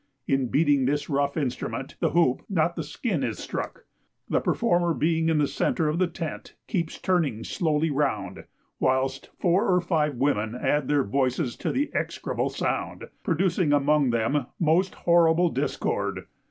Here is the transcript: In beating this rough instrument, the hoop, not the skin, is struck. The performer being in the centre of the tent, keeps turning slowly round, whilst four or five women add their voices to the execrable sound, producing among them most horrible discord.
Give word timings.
In 0.25 0.47
beating 0.47 0.85
this 0.87 1.11
rough 1.11 1.37
instrument, 1.37 1.93
the 1.99 2.09
hoop, 2.09 2.41
not 2.49 2.75
the 2.75 2.81
skin, 2.81 3.23
is 3.23 3.37
struck. 3.37 3.85
The 4.27 4.39
performer 4.39 4.95
being 4.95 5.29
in 5.29 5.37
the 5.37 5.45
centre 5.45 5.87
of 5.87 5.99
the 5.99 6.07
tent, 6.07 6.55
keeps 6.67 6.97
turning 6.99 7.43
slowly 7.43 7.91
round, 7.91 8.45
whilst 8.79 9.29
four 9.37 9.67
or 9.71 9.79
five 9.79 10.15
women 10.15 10.55
add 10.55 10.87
their 10.87 11.03
voices 11.03 11.55
to 11.57 11.71
the 11.71 11.91
execrable 11.93 12.49
sound, 12.49 13.09
producing 13.21 13.71
among 13.73 14.09
them 14.09 14.47
most 14.59 14.95
horrible 14.95 15.49
discord. 15.49 16.21